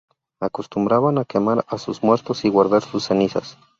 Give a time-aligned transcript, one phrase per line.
[0.45, 3.55] Acostumbraban a quemar a sus muertos y guardar sus cenizas.